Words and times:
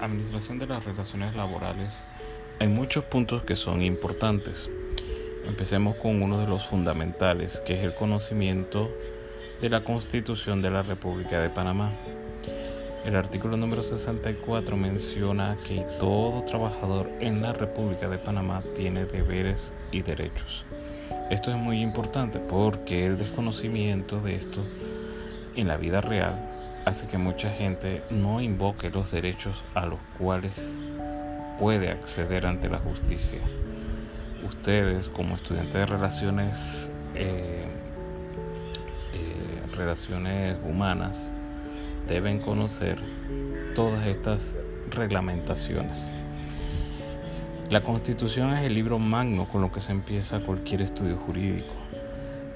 administración 0.00 0.58
de 0.58 0.66
las 0.66 0.84
relaciones 0.84 1.34
laborales 1.34 2.04
hay 2.60 2.68
muchos 2.68 3.04
puntos 3.04 3.42
que 3.42 3.56
son 3.56 3.80
importantes. 3.80 4.68
Empecemos 5.46 5.96
con 5.96 6.20
uno 6.20 6.38
de 6.38 6.46
los 6.46 6.66
fundamentales, 6.66 7.62
que 7.64 7.72
es 7.72 7.84
el 7.84 7.94
conocimiento 7.94 8.90
de 9.62 9.70
la 9.70 9.82
Constitución 9.82 10.60
de 10.60 10.70
la 10.70 10.82
República 10.82 11.40
de 11.40 11.48
Panamá. 11.48 11.90
El 13.06 13.16
artículo 13.16 13.56
número 13.56 13.82
64 13.82 14.76
menciona 14.76 15.56
que 15.66 15.86
todo 15.98 16.44
trabajador 16.44 17.10
en 17.20 17.40
la 17.40 17.54
República 17.54 18.10
de 18.10 18.18
Panamá 18.18 18.62
tiene 18.76 19.06
deberes 19.06 19.72
y 19.90 20.02
derechos. 20.02 20.66
Esto 21.30 21.50
es 21.50 21.56
muy 21.56 21.80
importante 21.80 22.40
porque 22.40 23.06
el 23.06 23.16
desconocimiento 23.16 24.20
de 24.20 24.34
esto 24.34 24.62
en 25.56 25.66
la 25.66 25.78
vida 25.78 26.02
real 26.02 26.49
hace 26.84 27.06
que 27.06 27.18
mucha 27.18 27.50
gente 27.50 28.02
no 28.10 28.40
invoque 28.40 28.90
los 28.90 29.10
derechos 29.10 29.62
a 29.74 29.86
los 29.86 30.00
cuales 30.18 30.52
puede 31.58 31.90
acceder 31.90 32.46
ante 32.46 32.68
la 32.68 32.78
justicia. 32.78 33.40
Ustedes 34.46 35.08
como 35.08 35.36
estudiantes 35.36 35.74
de 35.74 35.86
relaciones, 35.86 36.88
eh, 37.14 37.66
eh, 39.12 39.76
relaciones 39.76 40.58
humanas 40.64 41.30
deben 42.08 42.40
conocer 42.40 42.98
todas 43.74 44.06
estas 44.06 44.52
reglamentaciones. 44.90 46.06
La 47.68 47.82
constitución 47.82 48.52
es 48.54 48.64
el 48.64 48.74
libro 48.74 48.98
magno 48.98 49.46
con 49.48 49.60
lo 49.60 49.70
que 49.70 49.80
se 49.80 49.92
empieza 49.92 50.40
cualquier 50.40 50.82
estudio 50.82 51.16
jurídico 51.18 51.72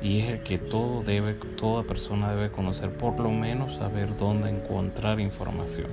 y 0.05 0.21
es 0.21 0.29
el 0.29 0.43
que 0.43 0.59
todo 0.59 1.03
debe, 1.03 1.33
toda 1.33 1.83
persona 1.83 2.31
debe 2.31 2.51
conocer, 2.51 2.91
por 2.91 3.19
lo 3.19 3.31
menos 3.31 3.77
saber 3.77 4.19
dónde 4.19 4.51
encontrar 4.51 5.19
información. 5.19 5.87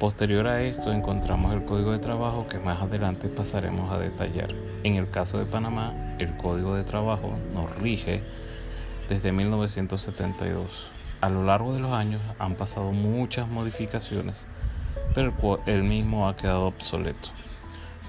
Posterior 0.00 0.48
a 0.48 0.60
esto 0.62 0.92
encontramos 0.92 1.54
el 1.54 1.64
Código 1.64 1.92
de 1.92 2.00
Trabajo 2.00 2.48
que 2.48 2.58
más 2.58 2.82
adelante 2.82 3.28
pasaremos 3.28 3.92
a 3.92 3.98
detallar. 3.98 4.50
En 4.82 4.96
el 4.96 5.08
caso 5.08 5.38
de 5.38 5.46
Panamá, 5.46 5.94
el 6.18 6.36
Código 6.36 6.74
de 6.74 6.82
Trabajo 6.82 7.38
nos 7.54 7.72
rige 7.76 8.20
desde 9.08 9.30
1972. 9.30 10.66
A 11.20 11.30
lo 11.30 11.44
largo 11.44 11.74
de 11.74 11.78
los 11.78 11.92
años 11.92 12.20
han 12.40 12.56
pasado 12.56 12.90
muchas 12.90 13.46
modificaciones, 13.46 14.44
pero 15.14 15.60
el 15.66 15.84
mismo 15.84 16.28
ha 16.28 16.36
quedado 16.36 16.66
obsoleto. 16.66 17.28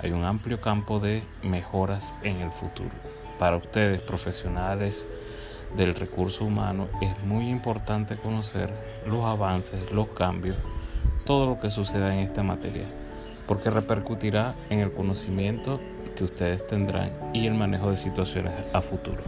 Hay 0.02 0.12
un 0.14 0.24
amplio 0.24 0.60
campo 0.60 1.00
de 1.00 1.22
mejoras 1.44 2.16
en 2.24 2.38
el 2.38 2.50
futuro 2.50 3.23
para 3.40 3.58
ustedes, 3.58 4.02
profesionales 4.02 5.08
del 5.76 5.96
recurso 5.96 6.46
humano, 6.46 6.88
es 7.02 7.24
muy 7.24 7.50
importante 7.50 8.16
conocer 8.16 8.70
los 9.08 9.26
avances, 9.26 9.92
los 9.92 10.10
cambios, 10.10 10.58
todo 11.26 11.48
lo 11.48 11.60
que 11.60 11.70
suceda 11.70 12.14
en 12.14 12.20
esta 12.20 12.44
materia, 12.44 12.86
porque 13.48 13.70
repercutirá 13.70 14.56
en 14.70 14.80
el 14.80 14.92
conocimiento 14.92 15.80
que 16.16 16.24
ustedes 16.24 16.66
tendrán 16.68 17.12
y 17.34 17.48
el 17.48 17.56
manejo 17.56 17.92
de 17.92 17.98
situaciones 17.98 18.54
a 18.74 18.82
futuro. 18.82 19.24